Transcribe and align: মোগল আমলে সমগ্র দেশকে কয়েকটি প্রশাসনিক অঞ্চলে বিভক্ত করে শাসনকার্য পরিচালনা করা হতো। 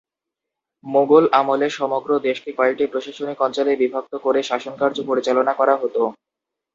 মোগল 0.83 1.23
আমলে 1.39 1.67
সমগ্র 1.79 2.09
দেশকে 2.27 2.49
কয়েকটি 2.57 2.85
প্রশাসনিক 2.87 3.37
অঞ্চলে 3.41 3.71
বিভক্ত 3.81 4.13
করে 4.25 4.39
শাসনকার্য 4.49 4.97
পরিচালনা 5.09 5.53
করা 5.59 5.75
হতো। 5.81 6.01